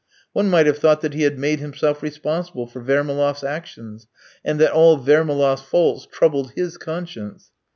[0.33, 4.07] One might have thought that he had made himself responsible for Vermaloff's actions,
[4.43, 7.51] and that all Vermaloff's faults troubled his conscience.